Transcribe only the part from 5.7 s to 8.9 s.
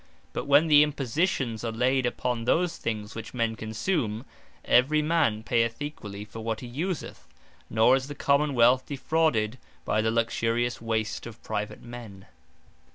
Equally for what he useth: Nor is the Common wealth